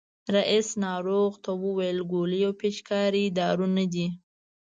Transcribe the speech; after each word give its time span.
رئیس 0.35 0.67
ناروغ 0.85 1.31
ته 1.43 1.51
وویل 1.63 1.97
ګولۍ 2.11 2.41
او 2.47 2.53
پيچکاري 2.61 3.25
دارو 3.37 3.67
نه 3.77 3.85
دي. 3.93 4.07